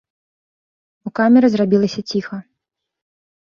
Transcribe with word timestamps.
У 1.09 1.11
камеры 1.19 1.45
зрабілася 1.57 2.01
ціха. 2.15 2.37